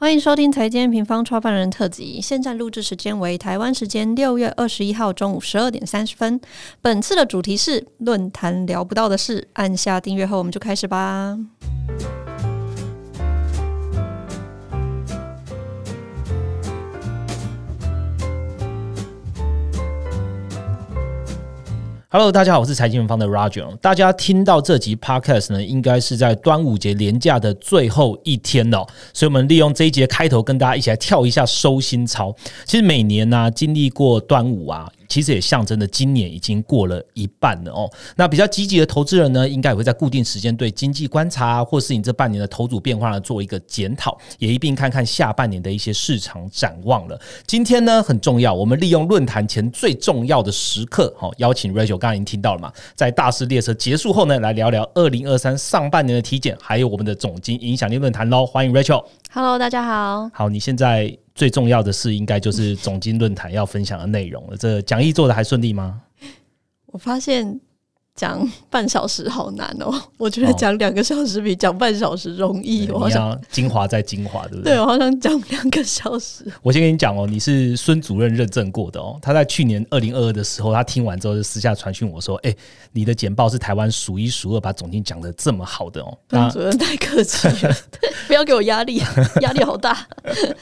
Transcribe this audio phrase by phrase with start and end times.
[0.00, 2.20] 欢迎收听财经平方创办人特辑。
[2.20, 6.40] 现在录制时间为台湾时间六月二十一号中午十二点三十分。
[6.80, 9.48] 本次的主题是论坛聊不到的事。
[9.54, 11.36] 按下订阅后，我们就开始吧。
[22.10, 23.76] Hello，大家好，我是财经方的 Roger。
[23.82, 28.78] 大家听到这集 Podcast 呢，应该是在端午节连假的最后一天哦，
[29.12, 32.34] 所以我们利用这一节开头，跟大家一起来跳一下收心操。
[32.64, 34.90] 其实每年呢，经历过端午啊。
[35.08, 37.90] 其实也象征着今年已经过了一半了哦。
[38.16, 47.18] 那比较积极的投资人呢，应该也会在固定时间对经济观察，或是你这半年的投组变化呢做一个检讨，也一并看看下半年的一些市场展望了。
[47.46, 58.44] 今天呢很重要，我们利用论坛前最重要的时刻，好邀请 Rachel，刚刚已经听到了嘛，在大师列车结束后呢，来聊聊二零二三上半年的体检，还有我们的总经影响力论坛喽。
[58.44, 59.04] 欢迎 Rachel。
[59.30, 60.30] Hello，大家好。
[60.32, 61.18] 好，你现在。
[61.38, 64.56] 最重要的是，应该就是总经论坛要分享的内容了。
[64.56, 66.02] 这讲义做的还顺利吗？
[66.86, 67.60] 我发现。
[68.18, 68.36] 讲
[68.68, 72.90] 半小时好难哦， 我觉得讲两个小时比讲半小时容易。
[72.90, 74.72] 我好想精华在精华，对不对？
[74.72, 76.44] 对我好想讲两个小时。
[76.60, 79.16] 我先跟你讲哦，你是孙主任认证过的哦。
[79.22, 82.52] 他在去年二零二二的时候，他听完之后就私下传讯我说：“哎，
[82.90, 87.72] 你的简报是台湾数一数二，把总经讲的这么好的哦。”孙主任太客气了，
[88.26, 89.00] 不要给我压力，
[89.42, 89.96] 压力好大。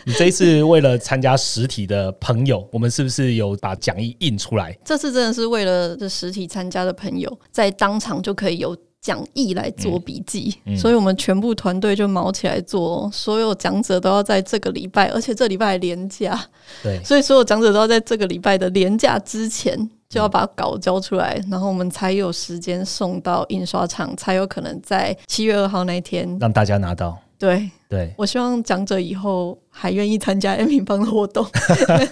[0.05, 4.77] 你这一次为了参加实体的朋友，我们是不是有把讲义印出来？
[4.85, 7.39] 这次真的是为了这实体参加的朋友。
[7.51, 16.39] 在当场就可以有讲义来做笔记，所以我们全部团队就毛起来做，所有讲者都要在这个礼拜，而且这礼拜连假，
[16.83, 27.17] 对，所以所有讲者都要在这个礼拜的连假之前就要把稿交出来，然后我们才有时间送到印刷厂，才有可能在七月二号那天让大家拿到。
[27.39, 29.59] 对对，我希望讲者以后。
[29.79, 31.47] 还愿意参加 M 平方的活动，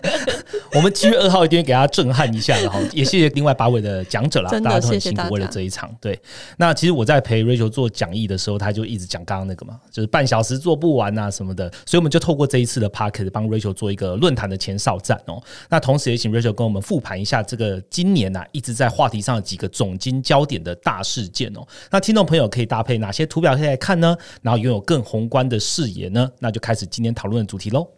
[0.77, 5.91] 我们七月二号一定会给大家震撼一下的哈，也谢谢另外八位的讲者啦，大家都很辛苦为了这一场。
[5.99, 6.21] 对，
[6.59, 15.43] 那其实我在陪 Rachel 做讲义的时候，他就一直讲刚刚那个嘛，就是半小时做不完啊什么的，所以我们就透过这一次的 p a r k e t 帮 Rachel 做一个论坛的前哨战哦。
[15.71, 21.67] 那同时也请 Rachel 跟我们复盘一下这个今年呐一直在话题上的几个总经焦点的大事件哦。
[21.91, 24.15] 那听众朋友可以搭配哪些图表可以来看呢？
[24.43, 26.31] 然后拥有更宏观的视野呢？
[26.39, 27.55] 那就开始今天讨论的。
[27.55, 27.89] 主题喽。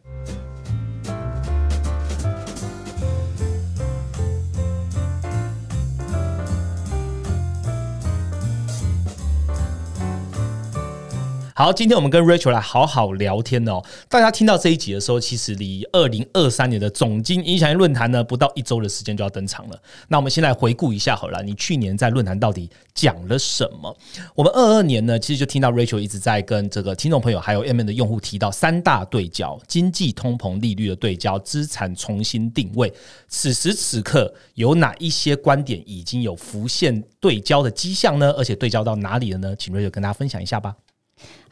[11.58, 13.82] 好，今天我们跟 Rachel 来好好聊天哦。
[14.10, 19.82] 大家听到这一集的时候，其实离二零二三年的总经影响力论坛呢，不到一周的时间就要登场了。
[20.08, 23.96] 那我们先来回顾一下好了，你去年在论坛到底讲了什么？
[24.34, 32.92] 我们二二年呢，其实就听到 Rachel 一直在跟这个听众朋友还有 M N 的用户提到三大对焦：经济、通膨、利率的对焦，资产重新定位。
[33.28, 38.30] 此时此刻，有哪一些观点已经有浮现对焦的迹象呢？
[38.32, 39.56] 而且对焦到哪里了呢？
[39.56, 40.74] 请 Rachel 跟大家分享一下吧。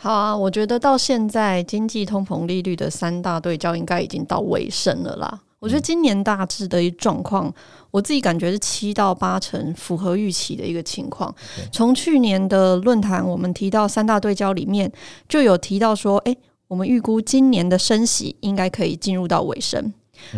[0.04, 5.41] 好啊，我觉得到现在经济、通膨、利率的三大对焦应该已经到尾声了啦。
[5.59, 7.50] 我觉得今年大致的一状况，
[7.91, 11.34] 我自己感觉是七到八成符合预期的一个情况。
[11.72, 14.92] 从去年的论坛，我们提到三大对焦里面
[15.26, 16.36] 就有提到说，哎，
[16.69, 19.91] 我们预估今年的升息应该可以进入到尾声，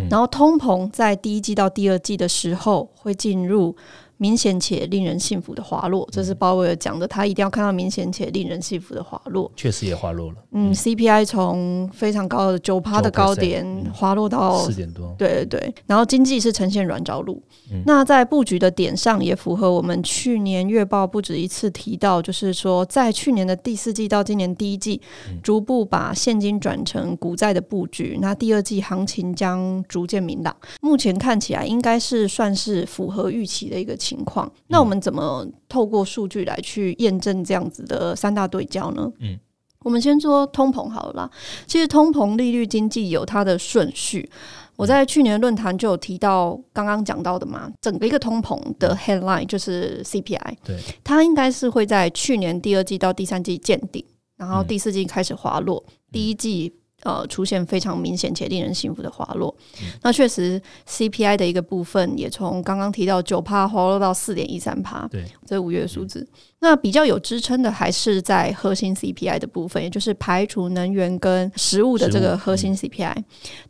[0.08, 3.74] 然后通膨在第一季到第二季的时候会进入。
[4.18, 7.06] 明显且令人信服的滑落，这是鲍威尔讲的。
[7.06, 10.36] 他一定要看到明显且令人信服的滑落，确实也滑落了。
[10.52, 15.14] 嗯，CPI 从非常高的九趴的高点滑落到四点多。
[15.18, 17.42] 对对对，然后经济是呈现软着陆。
[17.84, 24.98] 那在布局的点上也符合我们去年月报不止一次提到，就是说在去年的第四季到今年第一季，
[25.42, 28.18] 逐步把现金转成股债的布局。
[28.22, 30.56] 那第二季行情将逐渐明朗。
[30.80, 33.94] 目前看起来应该是算是符合预期的一个。
[34.06, 39.10] 情况，那我们怎么透过数据来去验证这样子的三大对焦呢？
[39.18, 39.38] 嗯，
[39.80, 41.30] 我们先说通膨好了。
[41.66, 44.30] 其实通膨、利率、经济有它的顺序。
[44.76, 54.04] 我在去年论坛就有提到，刚刚讲到的嘛，整个一个通膨的 headline 就是 CPI，对，它应该是会在去年第二季到第三季见顶，
[54.36, 56.72] 然后第四季开始滑落，第一季。
[57.06, 59.54] 呃，出现非常明显且令人信服的滑落。
[60.02, 65.06] 那确实，CPI 的一个部分也从刚刚提到九趴滑落到四点一三趴。
[65.06, 66.26] 对，这五月数字。
[66.58, 73.14] 那比较有支撑的还是在核心 CPI 的部分，也就是排除能源跟食物的这个核心 CPI。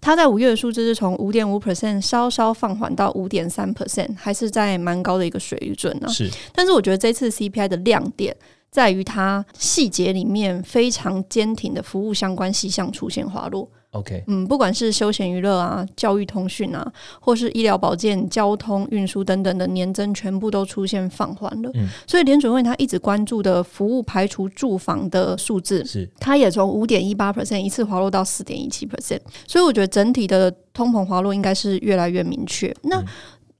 [0.00, 6.08] 它在五月的数字是从五点五 percent 稍稍放缓到五点三 percent，还是在蛮高的一个水准呢。
[6.08, 6.30] 是。
[6.54, 8.34] 但是我觉得这次 CPI 的亮点。
[8.76, 13.66] 在于它细节里面非常坚挺的服务相关细项出现滑落。
[13.92, 21.70] OK，嗯，不管是休闲娱乐啊、教育通讯啊，或是医疗保健、交通运输等等的年增，全部都出现放缓了。
[21.72, 29.20] 嗯，所以联准会它一直关注的服务排除住房的数字，是它也从五点一八 percent 一次滑落到四点一七 percent。
[29.46, 32.74] 所以我觉得整体的通膨滑落应该是越来越明确。
[32.82, 33.02] 那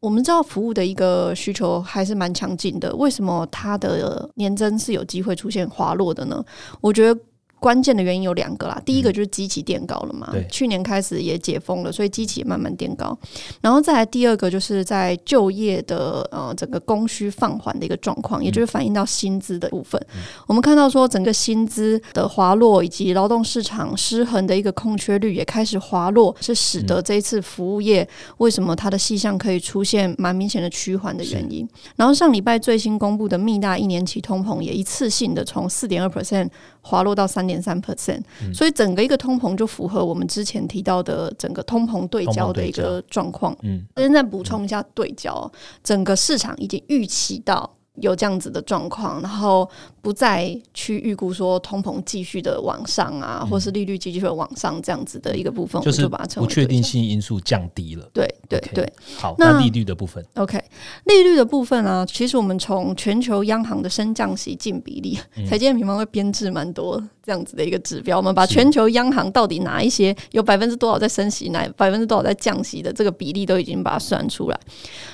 [0.07, 6.45] 我们知道服务的一个需求还是蛮强劲的，为什么它的年增是有机会出现滑落的呢？
[6.81, 7.21] 我觉得。
[7.59, 13.17] 关键的原因有两个啦，第一个就是机器垫高了嘛，去年开始也解封了，所以机器也慢慢垫高。
[13.61, 20.01] 然后再来第二个就是在就业的呃整个供需放缓的一个状况，也就是反映到薪资的部分。
[20.47, 28.07] 我们看到说整个薪资的滑落以及劳动市场失衡的一个空缺率也开始滑落，是使得这一次服务业
[28.39, 31.69] 为什么它的细项可以出现蛮明显的趋缓的原因。
[31.97, 36.49] 然后上礼拜最新公布的密大一年期通膨也一次性的从四点二 percent
[36.87, 38.23] 滑落到三点三 percent，
[38.55, 43.57] 所以整个一个通膨就符合我们之前提到的整个通膨对焦的一个状况。
[43.63, 45.51] 嗯，现在补充一下对焦，
[45.83, 49.69] 整个市场已经预期到有这样子的状况，然后。
[50.07, 58.09] 不再去预估说通膨继续的往上啊，或是利率继续的往上这样子的一个部分，就是把不确定性因素降低了。
[58.15, 60.63] 对对对，好，那利率的部分，OK，
[61.07, 65.19] 利率的部分啊，其实我们从全球央行的升降息净比例，
[65.49, 74.61] 财经平方会编制蛮多这样子的一个指标，我们把全球央行到底哪一些有百分之多少在升息，哪百分之多少在降息的这个比例都已经把它算出来。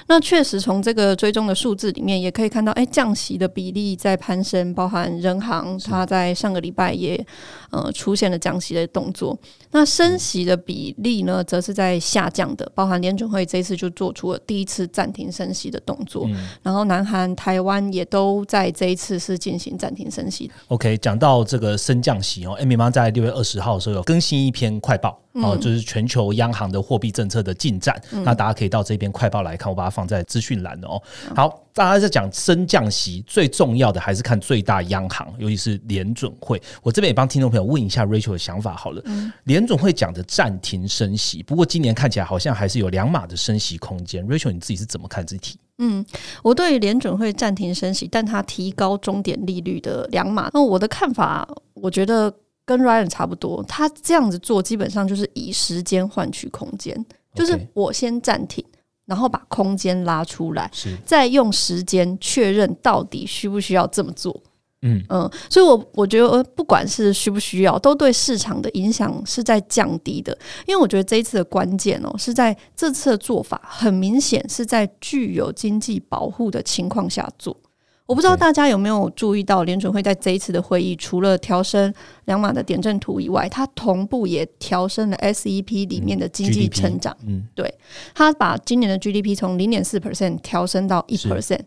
[0.09, 4.75] 那确实从这个追踪的数字里面也可以看到，哎，降息的比例在攀升。
[4.83, 7.25] 包含人行，它在上个礼拜也
[7.71, 9.39] 呃出现了降息的动作。
[9.73, 12.71] 那升息的比例呢，则是在下降的。
[12.75, 16.29] 包含联准会这一次就做出了第一次暂停升息的动作。
[16.63, 20.51] 然后南韩、台湾也都在这一次是进行暂停升息。
[20.69, 25.19] OK，讲到这个升降息哦，Amy 妈在六月二十号的时候有更新一篇快报。
[25.37, 31.01] 哦，就是全球央行的货币政策的进展，那大家可以到这边快报来看，我把它放在资讯栏哦。
[31.35, 36.61] 好，大家在讲升降息，最重要的还是看最大央行，尤其是联准会。
[36.83, 39.03] 我这边也帮听众朋友问一下 Rachel 的想法好了。
[39.45, 44.27] 联准会讲的暂停升息，不过今年看起来好像还是有两码的升息空间。
[44.27, 45.59] Rachel 你自己是怎么看这题？
[45.79, 46.05] 嗯，
[46.43, 52.33] 我对联准会暂停升息，但它提高终点利率的两码，那我的看法，我觉得。
[52.65, 57.05] 跟 Ryan 差不多，他这样子做基本上就是以时间换取空间，
[57.35, 58.65] 就是我先暂停，
[59.05, 60.71] 然后把空间拉出来，
[61.05, 64.41] 再用时间确认到底需不需要这么做。
[64.83, 65.03] 嗯。
[65.09, 70.37] 嗯，所以我我觉得不管是需不需要，都对市场的影响是在降低的，
[70.67, 77.57] 因为我觉得这一次的关键哦是在这次的做法很明显是在具有经济保护的情况下做。
[78.05, 81.91] 我不知道大家有没有注意到，联准会在这一次的会议，除了调升
[82.27, 87.17] 两码的点阵图以外，它同步也调升了 SEP 里面的经济成长。
[87.27, 87.73] 嗯，对，
[88.15, 91.63] 它把今年的 GDP 从零点四 percent 调升到一 percent，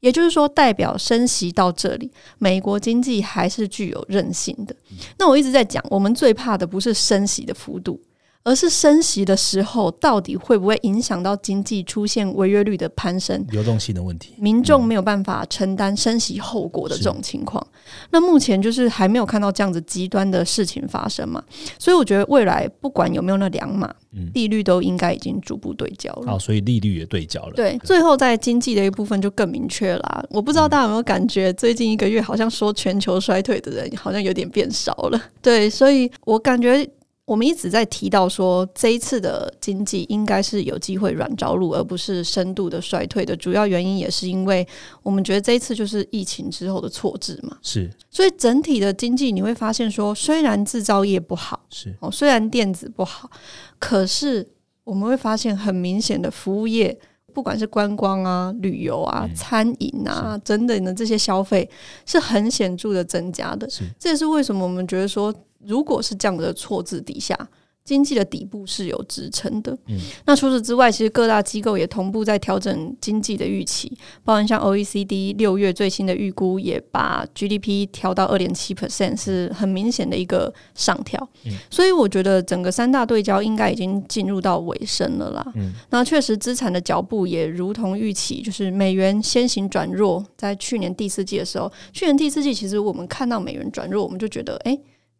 [0.00, 4.74] 也就是说，代表升息到这里，美国经济还是具有韧性的。
[5.18, 8.00] 那我一直在讲，我们最怕的不是升息的幅度。
[8.44, 14.34] 而是升息的时候，到底会不会影响到经济出现违约率的攀升、流动性的问题？
[14.38, 17.64] 民众没有办法承担升息后果的这种情况。
[18.10, 21.42] 那目前就是还没有看到这样子极端的事情发生嘛？
[21.78, 23.94] 所以我觉得未来不管有没有那两码，
[24.32, 26.26] 利率都应该已经逐步对焦了。
[26.28, 27.52] 好，所以利率也对焦了。
[27.54, 30.24] 对，最后在经济的一部分就更明确了。
[30.30, 35.20] 我不知道大家有没有感觉，最近一个月好像说全球衰退的人好像有点变少了。
[35.42, 36.88] 对，所以我感觉。
[37.28, 44.66] 我们一直在提到说，这一次的经济应该是有机会软着陆，而不是深度的衰退的主要原因，也是因为
[45.02, 47.58] 我们觉得这一次就是疫情之后的错置嘛。
[47.60, 53.30] 是，所以整体的经济你会发现说，虽然制造业不好，是哦，虽然电子不好，
[53.78, 54.48] 可是
[54.84, 56.98] 我们会发现很明显的服务业，
[57.34, 61.68] 不管是观光啊、旅游啊、餐饮啊等等的这些消费，
[62.06, 63.68] 是很显著的增加的。
[63.68, 65.30] 是，这也是为什么我们觉得说。
[65.64, 67.36] 如果是这样的错字底下。
[67.84, 69.72] 经济的底部是有支撑的。
[69.86, 73.90] 嗯，那除此之外，其实各大机构也同步在调整经济的预期，
[74.22, 81.18] 包含像 OECD 六月最新的预估也把 GDP 调到二点七 percent，是很明显的一个上调。
[81.46, 85.52] 嗯，所以我觉得整个三大对焦应该已经进入到尾声了啦。
[85.54, 94.78] 嗯，那确实资产的脚步也如同预期，就是美元先行转弱，在去年第四季的时候，去年第四季其实我们看到美元转弱，我们就觉得哎。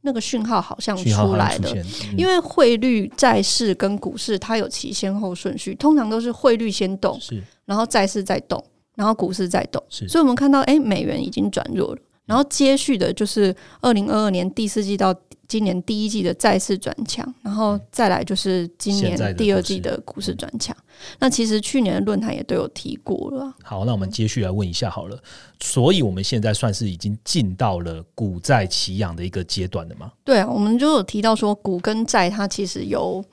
[0.09, 1.77] 那个讯号好像出来的，
[2.17, 7.21] 因为汇率、债市跟股市它有其先后顺序，通常都是汇率先动，
[7.67, 8.65] 然后债市再动，
[8.97, 9.83] 然后股市再动。
[9.91, 12.01] 所以我们看到，哎，美元已经转弱了。
[12.25, 15.15] 然后接续的就是二零二二年第四季到
[15.49, 20.77] 今年第一季的再次转强，然后再来就是今年第二季的股市转强。
[21.19, 23.53] 那其实去年的论坛也都有提过了。
[23.65, 25.19] 好，那我们接续来问一下好了。
[25.59, 30.13] 所以我们现在算是已经进到了股债齐扬的一个阶段了吗？
[30.23, 33.25] 对啊，我们就有提到说股跟债它其实有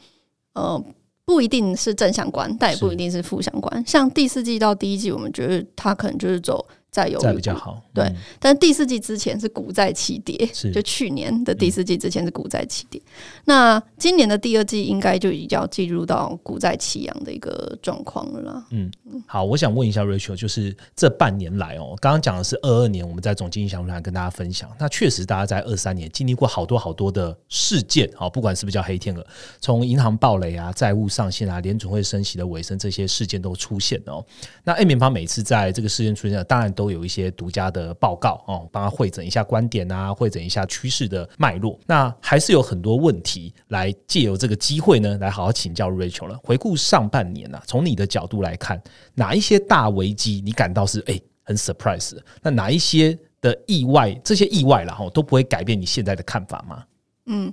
[0.54, 0.84] 呃。
[1.28, 3.84] 不一定是正相关，但也不一定是负相关。
[3.84, 6.64] 像第四季到第一季，我们觉得它可能就是走。
[6.96, 8.10] 再有比较好，对，
[8.40, 13.02] 但第四季之前是股债齐跌，是就去年的第四季之前是股债齐跌，
[13.44, 18.66] 那今年的第二季应该就已经要进入到股债齐扬的一个状况了啦。
[18.70, 18.90] 嗯，
[19.28, 29.28] 好，我想问一下 Rachel，就是这半年来哦，刚刚讲的是二二年，我们在总经济小论坛跟大家分享，那确实大家在二三年经历过好多好多的事件，哦，不管是不是叫黑天鹅，
[29.60, 34.24] 从银行暴雷啊、债务上限啊、联准会升息的尾声，这些事件都出现哦。
[34.64, 36.85] 那 A 美方每次在这个事件出现，当然都。
[36.86, 41.80] 都有一些独家的报告哦，帮他会诊一下观点啊，会诊一下趋势的脉络。
[41.88, 46.40] 那还是有很多问题来借由这个机会呢，来好好请教 Rachel 了。
[46.44, 48.80] 回顾上半年啊，从你的角度来看，
[49.16, 52.16] 哪一些大危机你感到是哎很 surprise？
[52.44, 54.14] 那哪一些的意外？
[54.24, 56.84] 这些意外然后都不会改变你现在的看法吗？
[57.26, 57.52] 嗯。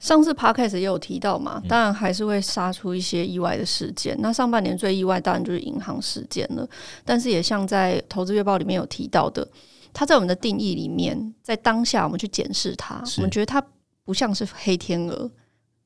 [0.00, 4.16] 上次 podcast 也有提到嘛，当然还是会杀出一些意外的事件。
[4.20, 6.66] 那上半年最意外当然就是银行事件了，
[7.04, 9.46] 但是也像在投资月报里面有提到的，
[9.92, 13.62] 它在我们的定义里面，在当下我们去检视它，我们觉得它
[14.04, 15.30] 不像是黑天鹅，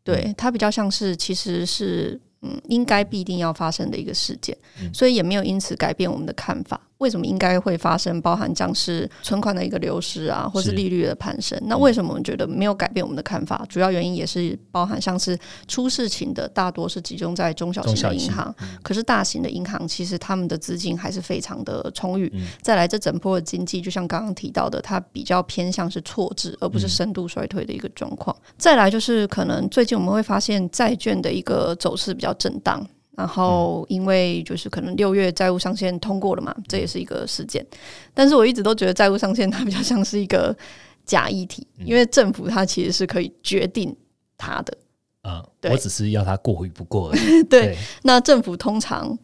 [0.04, 4.56] 对它比较像是其实是嗯应该必定要发生的一个事件，
[4.92, 6.80] 所以也没有因此改变我们的看法。
[7.04, 8.18] 为什么应该会发生？
[8.22, 11.60] 包含像是存款的一个流失啊，或是利率的攀升。
[11.66, 13.62] 那为什么我们觉得没有改变我们的看法？
[13.68, 22.32] 主要原因也是包含像是出事情的大多是集中在中小型的银行，可是大型的银行其实他们的资金还是非常的充裕。
[22.62, 28.34] 再来，这整波的经济就像刚刚提到的，它比较偏向是错置，而不是深度衰退的一个状况。
[28.56, 32.82] 再来就是可能最近我们会发现债券的一个走势比较震荡。
[33.16, 37.64] 然后，因为就是可能六月债务上限通过了嘛，这也是一个事件。
[38.12, 40.56] 但是我一直都觉得债务上限它比较像是一个
[41.04, 43.94] 假议题，因为政府它其实是可以决定
[44.36, 44.76] 它的。
[45.22, 47.42] 嗯，我只是要它过与不过而已。
[47.48, 49.18] 对，那政府通常。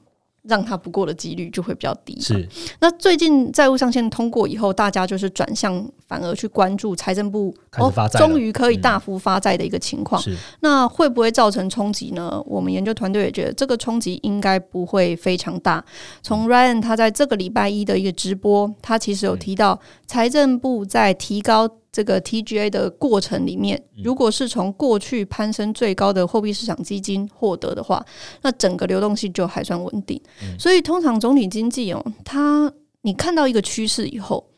[0.50, 2.20] 让他不过的几率就会比较低。
[2.20, 2.46] 是，
[2.80, 10.20] 那最近债务上限通过以后，大家就是转向反而去关注财政部哦，终于可以大幅发债的一个情况。
[10.20, 12.42] 是，那会不会造成冲击呢？
[12.44, 15.84] 我们研究团队也觉得这个冲击应该不会非常大。
[16.20, 21.68] 从 Ryan 他在这个礼拜一的一个直播，他其实有提到财政部在提高。
[21.92, 28.04] 这个 TGA 的过程里面，如果是从过去攀升最高的货币市场基金获得的话，
[28.42, 30.20] 那整个流动性就还算稳定。
[30.58, 34.48] 所以，通常总体经济哦，它你看到一个趋势以后，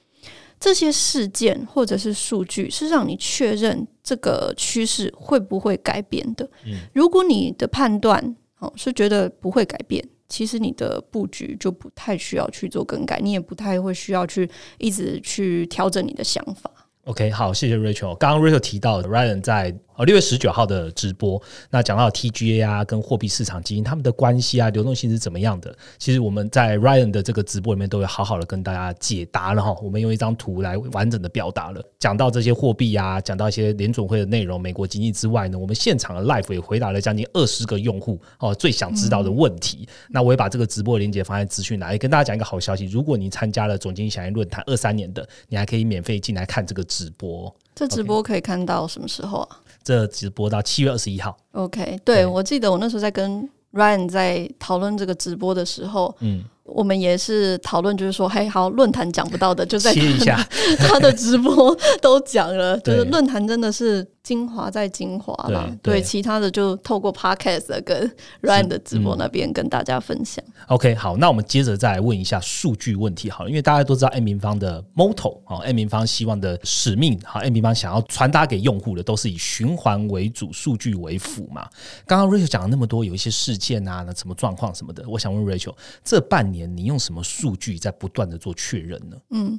[0.61, 6.49] 这些事件或者是数据是让你确认这个趋势会不会改变的。
[6.93, 14.49] 如果你的判断哦是觉得不会改变，其实你的布局就不太需要去做更改，你也不太会需要去
[14.79, 16.71] 一直去调整你的想法。
[17.05, 18.15] OK，好，谢谢 Rachel。
[18.17, 19.75] 刚刚 Rachel 提到的 Ryan 在。
[19.97, 25.75] 哦，六月十九号的直播，那讲到 TGA 啊，跟货币市场基金他们的关系啊，流动性是怎么样的？
[25.99, 29.77] 其实我们在 Ryan 的这个直播里面都有好好的跟大家解答了哈。
[29.83, 39.89] 我们用一张图来完整的表达了，讲到这些货币啊，讲到一些联总会的内容，美国经济之外呢，我们现场的 Live 也回答了将近二十个用户哦最想知道的问题。
[40.09, 47.55] 那我也把这个直播链接放在资讯栏，也跟大家讲一个好消息：如果你参加了总经理论坛二三年的，你还可以免费进来看这个直播。
[47.75, 49.61] 这直播可以看到什么时候啊？
[49.85, 51.37] 这直播到七月二十一号。
[51.53, 56.45] OK，对我记得我那时候在跟 Ryan 在讨论这个直播的时候，嗯。
[56.65, 60.37] 我们也是讨论，就是说，嘿，好，论坛讲不到的，就在切一下
[60.79, 65.71] 他的直播都讲了，就是论坛真的是精华在精华啦。
[65.83, 68.11] 对，其他的就透过 Podcast 跟
[68.41, 70.43] Ryan 的直播那边跟大家分享。
[70.69, 81.69] OK，好，那我们接着再来问一下数据问题，好了，因为大家都知道 M 平方的 motto 啊，M 平方希望的使命，好，M 平方想要传达给用户的都是以循环为主，数据为辅嘛。
[82.07, 86.62] 刚刚 Rachel 讲了那么多，有一些事件啊，那什么状况什么的，我想问 Rachel，这半年。
[86.73, 89.17] 你用什么数据在不断的做确认呢？
[89.31, 89.59] 嗯，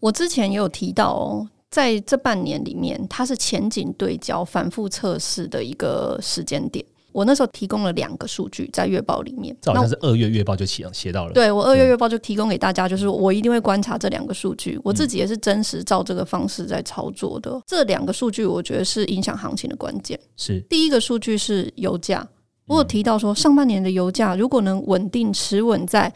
[0.00, 6.84] 我之前也有提到哦，在这半年里面，它是前景对焦、反复测试的一个时间点。
[7.12, 11.32] 我那时候提供了两个数据在月报里面，这好像是二月月报就写写到了。
[11.32, 17.58] 对我二月月报就提供给大家，就是我一定会观察这两个数据，我自己也是真实照这个方式在操作的。
[17.66, 20.18] 这两个数据我觉得是影响行情的关键。
[20.36, 22.26] 是第一个数据是油价，
[22.66, 26.12] 我有提到说，上半年的油价如果能稳定持稳在。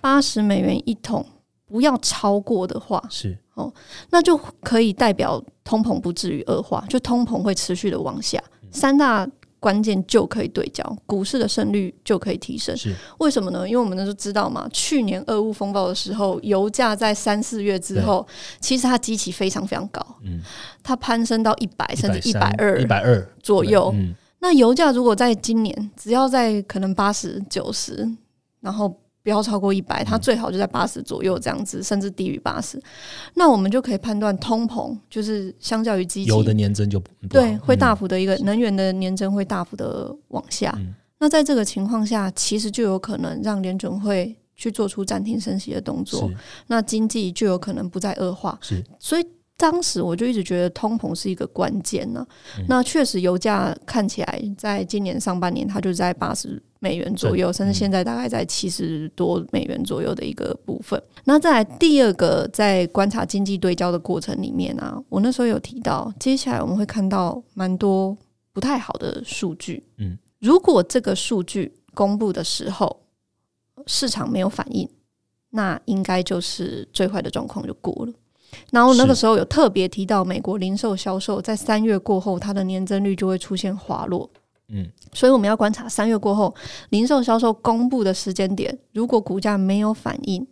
[0.00, 1.24] 八十美元一桶，
[1.64, 3.72] 不要超过的话，是哦，
[4.10, 8.42] 那就可以代表通膨不至于恶化，就通膨会持续的往下。
[8.70, 9.26] 三大
[9.60, 12.76] 关键就可以对焦，股市的胜率就可以提升。
[12.76, 13.66] 是为什么呢？
[13.66, 18.26] 因为我们都知道嘛，去年俄乌风暴的时候，油价在三四月之后，
[18.60, 20.42] 其实它基期非常非常高，嗯，
[20.82, 23.90] 它攀升到一百甚至一百二一百二左右。
[23.94, 28.06] 嗯，那油价如果在今年只要在可能八十九十，
[28.60, 32.78] 然后不要超过一百，它最好就在八十左右这样子，甚至低于八十，
[33.32, 37.96] 那我们就可以判断通膨就是相较于基期油的年增就不对会大嗯。
[37.96, 40.74] 幅的一个能源的年增会大幅的往下。
[40.76, 40.94] 嗯。
[41.18, 46.30] 那在这个情况下，其实就有可能让联准会去做出暂停升息的动作，
[46.66, 48.58] 那经济就有可能不再恶化。
[48.60, 48.84] 是。
[48.98, 49.26] 所以
[49.56, 52.26] 当时我就一直觉得通膨是一个关键呢、
[52.58, 52.66] 嗯。
[52.68, 61.02] 那确实油价看起来在今年上半年它就在八十美元左右，甚至现在大概在七十多美元左右的一个部分。
[61.24, 68.14] 那再来第二个，在观察经济对焦的过程里面啊，我那时候有提到，接下来我们会看到蛮多
[68.52, 69.82] 不太好的数据。
[69.96, 73.00] 嗯，如果这个数据公布的时候，
[73.86, 74.86] 市场没有反应，
[75.50, 78.12] 那应该就是最坏的状况就过了。
[78.70, 84.30] 然后那个时候有特别提到，美国零售销售在三月过后，它的年增率就会出现滑落。
[84.68, 86.54] 嗯，所以我们要观察三月过后
[86.88, 90.46] 零售销售公布的时间点，如果股价没有反应，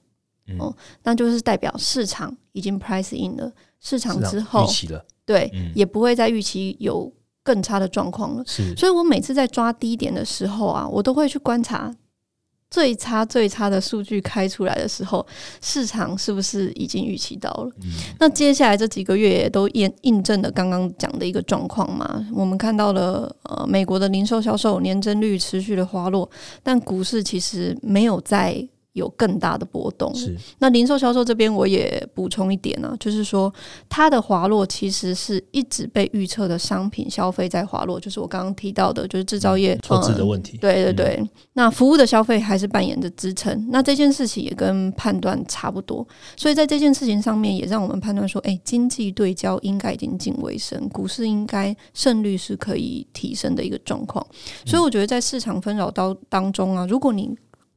[0.47, 0.59] 嗯。
[0.59, 3.51] 哦，那就是代表市场已经 price in 了，
[3.81, 5.73] 市场之后预期了，对、嗯。
[5.75, 7.11] 也不会再预期有
[7.43, 8.45] 更差的状况了。
[8.47, 8.77] 是。
[8.77, 11.95] 所以我每次在抓低点的时候啊，我都会去观察
[12.73, 15.25] 最差最差的数据开出来的时候，
[15.61, 17.71] 市场是不是已经预期到了？
[17.83, 22.27] 嗯那接下来这几个月也都验印证了刚刚讲的一个状况嘛。
[22.33, 26.29] 我们看到了呃，美国的零售销售年增率持续的滑落，
[26.63, 30.15] 但股市其实没有再有更大的波动。
[30.15, 30.37] 是。
[30.59, 33.53] 那零售销售这边我也补充一点呢、就是说
[33.89, 54.27] 它的滑落其实是一直被预测的商品消费在滑落，就是我刚刚提到的，就是制造业错置的呃问题，对对对，那服务的消费还是扮演着支撑，那这件事情也跟判断差不多，所以在这件事情上面也让我们判断说，哎，经济对焦应该已经近尾声，股市应该胜率是可以提升的一个状况，
[54.67, 57.35] 所以我觉得在市场纷扰当当中啊，如果你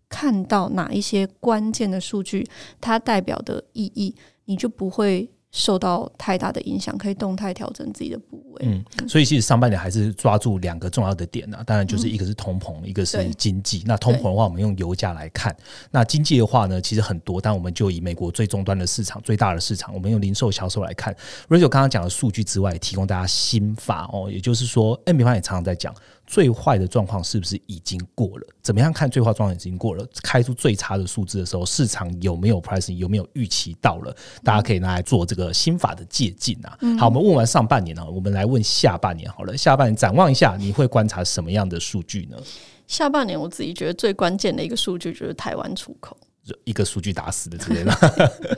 [0.09, 2.47] 看到哪一些关键的数据，
[2.79, 4.15] 它代表的意义，
[4.45, 8.65] 你就不会受到太大的影响，可以动态调整自己的部位。
[8.65, 13.83] 嗯，所以其实上半年还是抓住两个重要的点啊，当然就是一个是通膨，一个是经济。
[13.85, 15.53] 那通膨的话，我们用油价来看；
[15.91, 21.15] 那经济的话呢，其实很多，但我们就以美国最终端的市场、最大的市场，我们用零售销售来看。
[21.47, 25.93] Rachel 刚刚讲的数据之外，提供大家心法哦，也就是说，M 平方也常常在讲。
[26.25, 28.47] 最坏的状况是不是已经过了？
[28.61, 30.05] 怎么样看最坏状况已经过了？
[30.23, 34.15] 开出最差的数字的时候，市场有没有 pricing 有没有预期到了？
[34.43, 36.77] 大家可以拿来做这个心法的借鉴啊。
[36.99, 39.55] 好，我们问完上半年啊，我们来问下半年好了。
[39.55, 42.37] 下半年展望一下，你会观察什么样的数据呢？
[42.87, 46.17] 下半年我自己觉得最关键的一个数据就是台湾出口。
[46.43, 47.91] 就一个数据打死的之类的。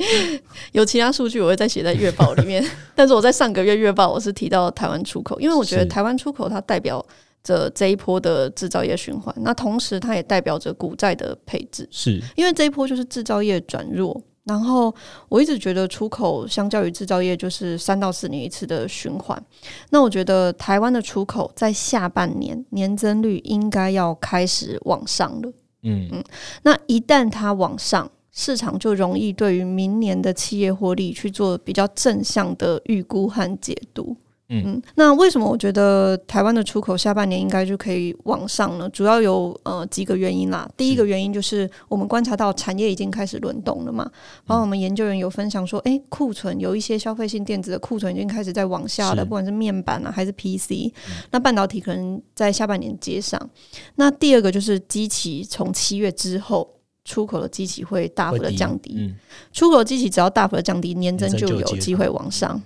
[0.74, 2.62] 有其他数据我会再写在月报里面，
[2.94, 7.06] 但是我在上个月月报我是提到台湾出口，因为我觉得台湾出口它代表
[7.48, 14.22] 着这一波的制造业循环，那同时它也代表着股债的配置，是因为这一波就是制造业转弱。
[14.44, 14.94] 然后
[15.28, 19.42] 我一直觉得出口相较于制造业就是三到四年一次的循环，
[19.90, 25.52] 那我觉得台湾的出口在下半年年增率应该要开始往上了。
[25.84, 26.24] 嗯
[26.64, 34.16] 那一旦它往上，市场就容易对于明年的企业获利去做比较正向的预估和解读。
[34.50, 38.90] 嗯那为什么我觉得台湾的出口下半年应该就可以往上呢？
[38.90, 40.70] 主要有呃几个原因啦。
[40.78, 44.10] 第一个原因就是我们观察到产业已经开始轮动了嘛，
[44.46, 50.94] 然后我们研究员有分享说，诶，库存有一些消费性电子的库存已经开始在往下了，不管是面板啊还是 PC，、
[51.32, 53.50] 那半导体可能在下半年接上。
[53.96, 56.70] 那第二个就是机器从七月之后。
[57.10, 59.16] 出口的机器会大幅的降低，嗯
[59.54, 62.62] 出口机器只要大幅的降低，年增就有机会往上。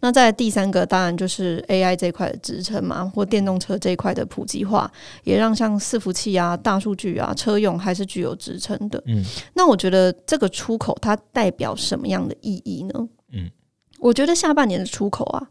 [0.00, 4.90] 那在第三个，当然就是 AI 这一块的支撑嘛，或电动车这一块的普及化，
[5.24, 9.02] 也让像伺服器啊、大数据啊、车用还是具有支撑的。
[9.06, 13.08] 嗯那我觉得这个出口它代表什么样的意义呢？
[13.32, 13.50] 嗯，
[13.98, 15.46] 我觉得下半年的出口啊，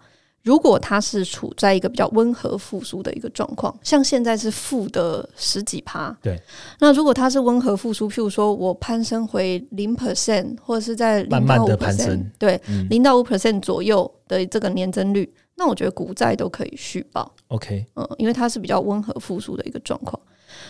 [0.48, 6.42] 如果它是处在一个比较温和复苏的一个状况，像现在是负的十几趴，对。
[6.80, 20.18] 那如果它是温和复苏，譬如说我攀升回零 percent，或者是在零到五慢慢的攀 percent，升对，嗯零到五 percent 左右的这个年增率，那我觉得股债都可以续报，，OK，嗯，因为它是比较温和复苏的一个状况。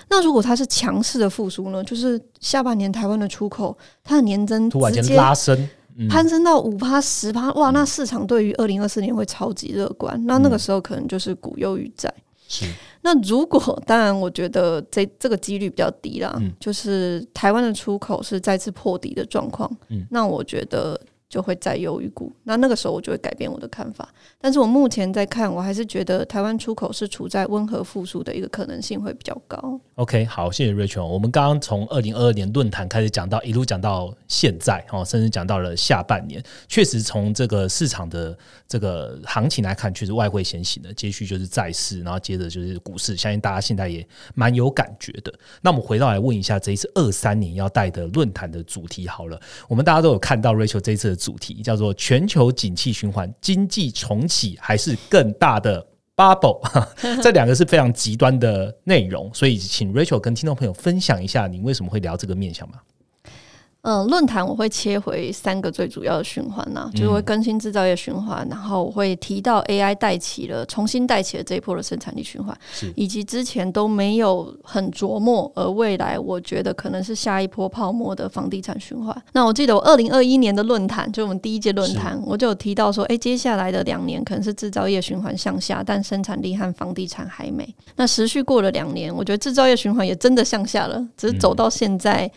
[0.10, 1.84] 那如果它是强势的复苏呢？
[1.84, 5.70] 就是下半年台湾的出口，它的年增突然间拉升，
[6.10, 7.72] 攀升到五趴十趴，哇！
[7.72, 10.22] 那市场对于二零二四年会超级乐观。
[10.26, 12.14] 那那个时候可能就是股优于债。
[12.48, 12.66] 是。
[13.02, 16.36] 那如果当然，我觉得这这个几率比较低啦。
[16.40, 16.52] 嗯。
[16.60, 19.70] 就是台湾的出口是再次破底的状况。
[19.90, 20.06] 嗯。
[20.10, 21.00] 那我觉得。
[21.30, 24.08] 就会再优于股，那那个时候我就会改变我的看法。
[24.40, 29.78] 但是我目前在看，我还是觉得台湾出口是处在温和复苏的一个可能性会比较高。
[29.96, 31.06] OK，好，谢谢 Rachel。
[31.06, 36.42] 我们刚刚从二零二二年论坛开始讲到，一路讲到现在，哦，甚至讲到了下半年。
[36.70, 43.18] 确实，从这个市场的这个行情来看，确实外汇先行的，接续就是债市，然后接着就是股市。
[43.18, 45.34] 相信大家现在也蛮有感觉的。
[45.62, 49.38] 那我们回到来问一下，这一次二三年要带的论坛的主题好了，
[49.68, 51.17] 我们大家都有看到 Rachel 这一次。
[51.18, 56.62] 主题叫做全球景气循环，经济重启还是更大的 bubble？
[57.22, 62.80] 这两个是非常极端的内容，所以请 Rachel 跟听众朋友分享一下，你为什么会聊这个面向吗？
[63.88, 72.54] 嗯，论坛我会切回三个最主要的循环呐，就是会更新制造业循环，然后我会提到 AI 带起了重新带起了这一波的生产力循环，
[72.96, 79.16] 以及之前都没有很琢磨，而未来我觉得可能是下一波泡沫的房地产循环。
[79.32, 87.74] 那我记得我二零二一年的论坛，就我们第一届论坛，我就有提到说，哎，接下来的两年可能是制造业循环向下，但生产力和房地产还没。
[87.96, 92.30] 那持续过了两年，我觉得制造业循环也真的向下了，只是走到现在。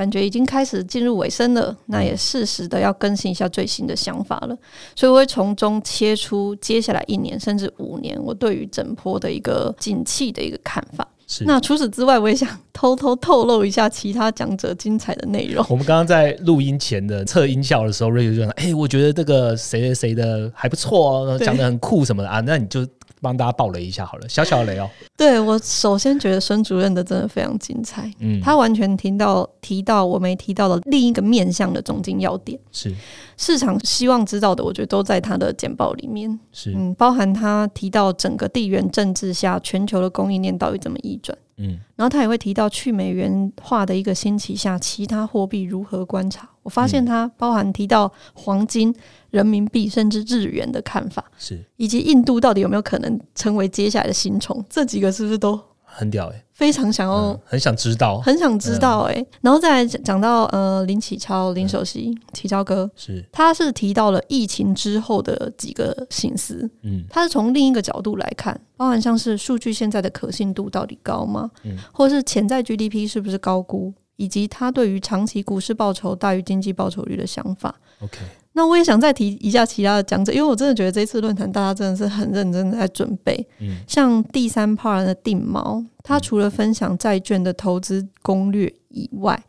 [0.00, 4.56] 感觉已经开始进入尾声了，那也适时的要更新一下最新的想法了，
[4.96, 11.06] 所以我会从中切出接下来一年甚至五年我对于整波的一个景气的一个看法。
[11.40, 15.64] 那除此之外，我也想偷偷透露一下其他讲者精彩的内容。
[15.68, 22.86] 我们刚刚在录音前的测音效的时候，瑞就说：“哎，我觉得这个谁谁谁的还不错哦，讲的很酷什么的啊。”那你就。
[23.20, 24.88] 帮大家爆雷一下好了，小小的雷哦。
[25.16, 32.94] 对我首先觉得孙主任的真的非常精彩，嗯，他完全听到提到我没提到的另一个面向的总经要点，是。
[33.36, 36.74] 市场希望知道的，我觉得都在他的简报里面，是。
[36.76, 41.36] 嗯，包含他提到整个地缘政治下全球的供应链到底怎么移转。
[41.56, 46.49] 嗯，然后他也会提到去美元化的一个兴起下，其他货币如何观察。
[46.62, 48.94] 我发现它包含提到黄金、
[49.30, 54.64] 人民币甚至日元的看法，是以及印度到底有没有可能成为接下来的新宠？
[54.68, 55.58] 这几个是不是都？
[55.92, 59.26] 很屌哎，非常想要，很想知道，很想知道哎。
[59.40, 71.50] 然后再讲到呃林启超、林首席、启超哥，是他是提到了疫情之后的几个心思，嗯，他是从另一个角度来看，包含像是数据现在的可信度到底高吗？
[71.64, 77.74] 嗯，或是潜在 GDP 是不是高估，以及他对于长期股市报酬大于经济报酬率的想法。
[78.02, 78.18] OK。
[78.52, 83.48] 那我也想再提一下其他的讲者，因为我真的觉得这次论坛大家真的是很认真在准备。
[83.60, 89.42] 嗯，像第三 part 的定毛，他除了分享债券的投资攻略以外，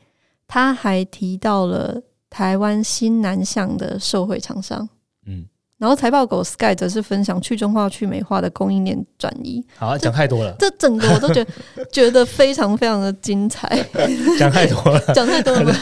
[0.48, 4.88] 他还提到了台湾新南向的社会厂商。
[5.26, 5.46] 嗯。
[5.82, 9.66] 然后财报狗 Sky 则是分享去中化、去美化的供应链转移。
[9.76, 10.56] 好，讲太多了。
[10.60, 11.52] 这整个我都觉得
[11.92, 13.84] 觉得非常非常的精彩。
[14.38, 15.74] 讲太多了，讲太多了。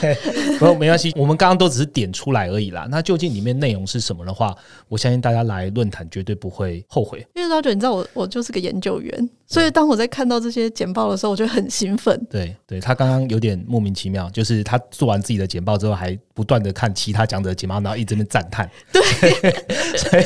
[0.57, 2.87] 不，没关系，我们刚刚都只是点出来而已啦。
[2.89, 4.55] 那究竟里面内容是什么的话，
[4.87, 7.19] 我相信大家来论坛绝对不会后悔。
[7.35, 9.29] 因为老九你知道我我就是个研究员。
[9.49, 12.15] 所以，当我在看到这些简报的时候，我就很兴奋。
[12.29, 18.69] 对，对他刚刚有点莫名其妙，就是他做完自己的简报之后，还不断的看其他讲者的简报，然后一直在赞叹。
[18.93, 18.99] 对，
[19.97, 20.23] 所以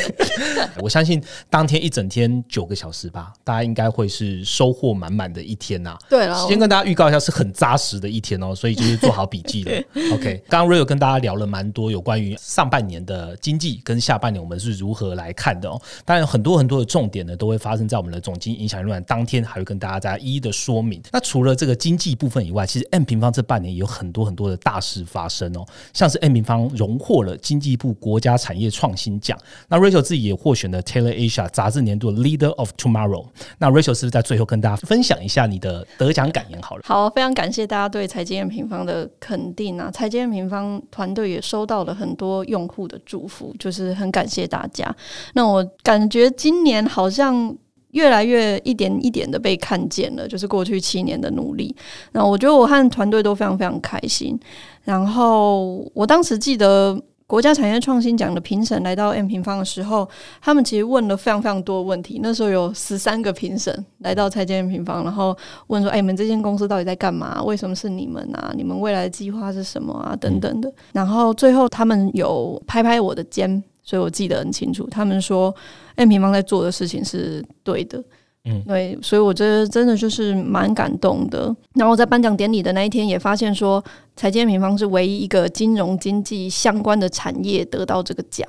[0.82, 5.98] 我相信当天一整天九个小时吧，大家应该会是收获满满的一天呐。
[6.10, 9.72] 对了，先跟大家预告一下，是很扎实的一天哦，所以就是做好笔记了。
[10.14, 15.82] OK，刚刚 Rio 跟大家聊了蛮多有关于上半年的经济跟下半年我们是如何来看的哦。
[16.04, 19.13] 当然，很多很多的重点呢，都会发生在我们的总经影响论坛。
[19.14, 21.00] 当天还会跟大家再一一的说明。
[21.12, 29.38] 那除了这个经济部分以外，其实 M 平方这半年也有很多很多的大事发生哦，像是 M 平方荣获了经济部国家产业创新奖。
[29.68, 33.28] 那 Rachel 自己也获选了 Taylor Asia 杂志年度 Leader of Tomorrow。
[33.60, 36.60] 那 Rachel 是不是在最后跟大家分享一下你的得奖感言？
[36.64, 39.92] 好了，好，非常感谢大家对财经 M 平方的肯定啊！
[39.92, 44.92] 财经 M 平方团队也收到了很多用户的祝福，就是很感谢大家。
[45.36, 47.56] 那我感觉今年好像。
[47.94, 51.76] 越来越一点一点的被看见了，就是过去七年的努力。
[52.12, 54.40] 那我觉得我和团队都非常非常开心。
[54.84, 60.08] 然后我当时记得国家产业创新奖的评审来到 M 平方的时候，
[60.42, 62.20] 他们其实问了非常非常多的问题。
[62.22, 65.36] 那时候有十三个评审来到财经 M 平方，然后
[65.68, 67.42] 问说：“哎，你们这间公司到底在干嘛？
[67.44, 68.52] 为什么是你们啊？
[68.56, 70.16] 你们未来的计划是什么啊？
[70.16, 73.64] 等等的。”然后最后他们有拍拍我的肩。
[73.84, 75.54] 所以我记得很清楚，他们说
[75.96, 78.02] M 平方在做的事情是对的，
[78.46, 81.54] 嗯，对，所以我觉得真的就是蛮感动的。
[81.76, 83.84] 然后在颁奖典礼的那一天，也发现说，
[84.16, 88.48] 财经平方是唯一一个金融经济相关的产业得到这个奖。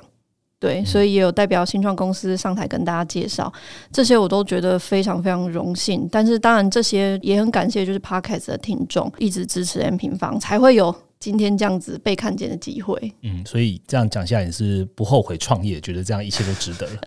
[0.59, 3.51] 对，所以也有代表新创公司上台跟大家介绍，
[3.91, 6.07] 这些我都觉得非常非常荣幸。
[6.11, 13.13] 但是当然，这些也很感谢就是 Podcast 的听众一直支持 M 平方，才会有今天这样子被看见的机会。
[13.21, 17.01] 嗯，所以这样讲下来，也是不后悔创业，觉得这样一切都值得了。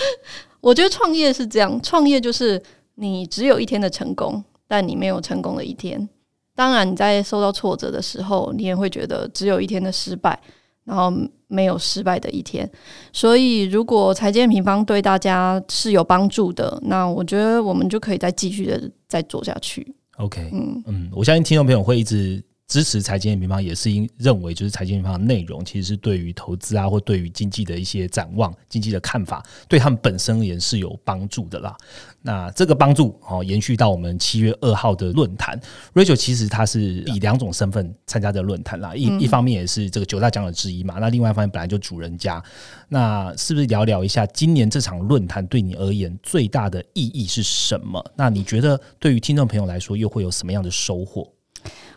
[0.60, 2.60] 我觉得创业是这样，创业就是
[2.94, 6.08] 你只有一天的成功，但你没有成功的一天。
[6.56, 10.40] 当然，你在受到挫折的时候，你也会觉得只有一天的失败，
[10.84, 11.12] 然后
[11.48, 12.70] 没有失败的一天。
[13.12, 19.94] 所以，如果财建平方对大家是有帮助的，那我觉得我们就可以再继续的再做下去。
[20.18, 22.42] OK，嗯嗯，我相信听众朋友会一直。
[22.66, 31.76] 支持财经平方也是因认为，就是财经平方的内容其实是对于投资啊，或对于经济的一些展望、经济的看法，对他们本身也是有帮助的啦。
[32.22, 35.60] 那这个帮助哦，延续到我们七月二号的论坛
[35.92, 42.42] ，Rachel 其实他是以两种身份参加的论坛啦，一一方面也是这个九大讲者之一嘛，那另外一方面本来就主人家，
[42.88, 48.02] 那是不是聊聊一下今年这场论坛对你而言最大的意义是什么？
[48.16, 51.30] 那你觉得对于听众朋友来说又会有什么样的收获？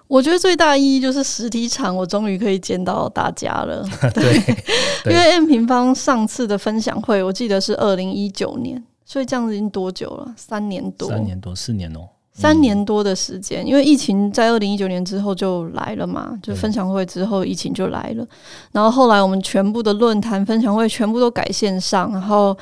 [0.07, 3.85] 我觉得最大意义就是实体场，我终于可以见到大家了。
[4.15, 4.35] 对，
[5.05, 10.33] 因为 M 平方上次的分享会，我记得是二零一九年，所以这样子已经多久了？
[10.37, 13.67] 三年多，三年多，四年哦，三年多的时间。
[13.67, 18.25] 因为疫情在二零一九年之后就来了嘛，就分享会之后疫情就来了，
[18.71, 22.57] 然后后来我们全部的论坛分享会全部都改线上，然后。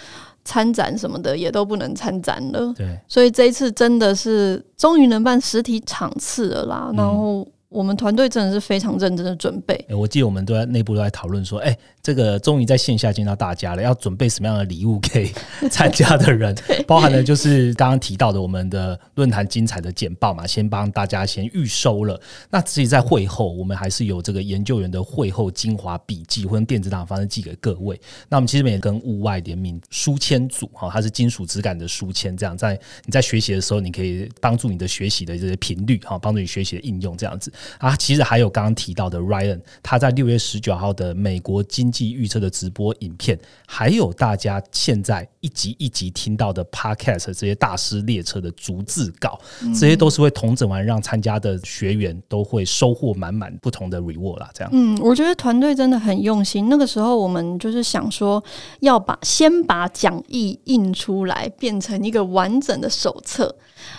[0.46, 7.46] 参展什么的也都不能参展了，对，所以这一次真的是终于能办实体场次了啦，然后。
[7.68, 9.86] 我们团队真的是非常认真的准备。
[9.90, 15.34] 我记得我们都在内部都在讨论说，哎，这个终于在线下见到大家了，要准备什么样的礼物给
[15.72, 16.56] 参加的人？
[16.86, 22.22] 包含了就是刚刚提到的我们的论坛精彩的简报嘛，先帮大家先预收了。
[22.52, 28.00] 那自己在会后，我们还是有这个研究员的会后精华笔记，或者电子档方式寄给各位。
[28.30, 37.52] 那我们其实也跟物外联名书签组哈，它是金属质感的书签，这样在你在学习的时候，你可以帮助你的学习的这些频率哈，帮助你学习的应用这样子。
[37.80, 49.40] 啊，其实还有刚刚提到的 Ryan，他在六月十九号的美国经济预测的直播影片，还有大家现在一集一集听到的 Podcast 这些大师列车的逐字稿，
[49.80, 54.50] 这些都是会同整完，让参加的学员都会收获满满不同的 reward 啦。
[54.54, 56.68] 这样，嗯，我觉得团队真的很用心。
[56.68, 58.44] 那个时候我们就是想说，
[58.82, 63.56] 要把先把讲义印出来，变成一个完整的手册。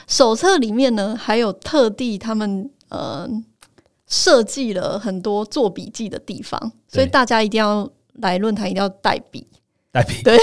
[0.06, 3.26] 手册里面呢，还有特地他们呃。
[4.06, 7.90] 设计了很多做笔记的地方，所以大家一定要
[8.20, 9.46] 来论坛，一定要带笔。
[9.92, 10.36] 带笔对，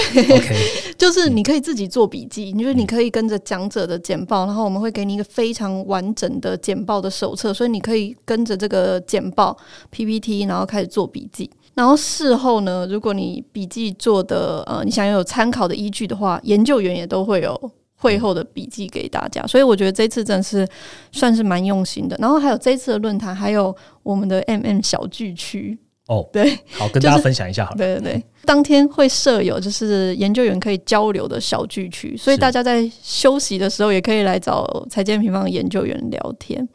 [0.98, 9.56] 就是你可以自己做笔记，就是你可以跟着讲者的简报，然后我们会给你一个非常完整的简报的手册，所以你可以跟着这个简报
[9.90, 11.48] PPT，然后开始做笔记。
[11.74, 17.70] 然后事后呢，如果你笔记做的呃，你想要有参考的依据的话，研究员也都会有。
[17.96, 20.66] 会后的笔记给大家，所以我觉得这次真是
[21.12, 22.16] 算是蛮用心的。
[22.20, 25.78] 然后还有这次的论坛，还有我们的 M M 小聚区。
[26.06, 27.64] 哦，对，好，跟大家分享一下。
[27.64, 36.68] 好对对对，当天会设有就是研究员可以交流的小聚区，所以大家在休息的时候也可以来找财建平方的研究员聊天。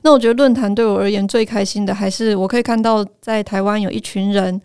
[0.00, 4.58] 那我觉得论坛对我而言最开心的，还是我可以看到在台湾有一群人，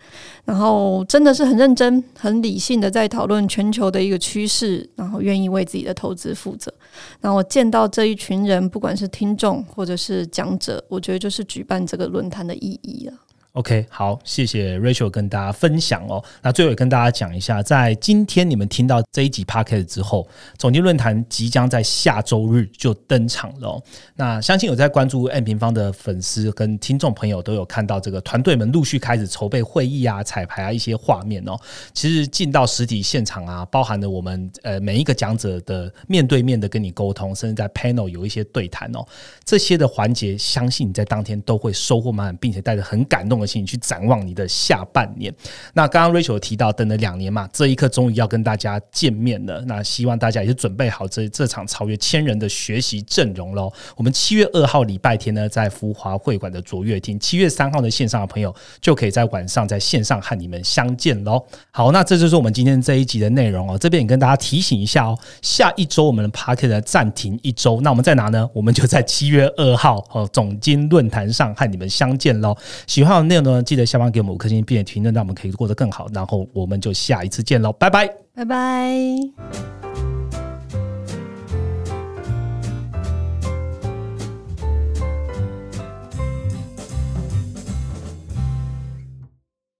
[0.46, 6.72] 然后真的是很认真、很理性的在讨论全球的一个趋势，然后愿意为自己的投资负责。
[7.20, 13.12] 然后我见到这一群人，不管是听众或者是讲者，我觉得就是举办这个论坛的意义了。
[13.56, 16.22] OK，好，谢谢 Rachel 跟大家分享哦。
[16.42, 23.82] 那最后也跟大家讲一下，在今天你们听到这一集 Podcast 之后，总结论坛即将在下周日就登场了。
[24.14, 31.56] 那相信有在关注 N 平方的粉丝跟听众朋友都有看到这个团队们陆续开始筹备会议啊、彩排啊一些画面哦。
[31.94, 39.02] 其实进到实体现场啊，包含了我们呃每一个讲者的面对面的跟你沟通，甚至在 Panel 有一些对谈哦，
[39.46, 43.45] 这些的环节，相信你在当天都会收获满满，并且带着很感动的。
[43.46, 45.32] 请去展望你的下半年。
[45.74, 49.62] 那刚刚 Rachel 提到，等了两年嘛，这一刻终于要跟大家见面了。
[49.66, 53.72] 那希望大家也是准备好这这场超越千人的学习阵容喽。
[53.96, 61.44] 我们七月二号礼拜天呢，在福华会馆的卓越厅；七月三号的线上的朋友，就可以在晚上在线上和你们相见喽。
[61.70, 63.78] 好，那这就是我们今天这一集的内容哦。
[63.78, 67.80] 这边也跟大家提醒一下哦，下一周我们的 p a r k e t 暂停一周。
[67.80, 68.48] 那我们在哪呢？
[68.52, 72.56] 我们就在七月二号哦总经论坛上和你们相见喽。
[72.86, 73.54] 喜欢的内容。
[73.54, 76.08] 呢，记得下方给我们五颗星，并且评论，让我们可以过得更好。
[76.12, 79.85] 然后我们就下一次见喽，拜拜，拜拜。